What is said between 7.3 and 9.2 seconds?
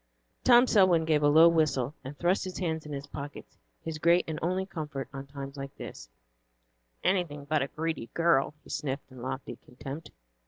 but a greedy girl," he sniffed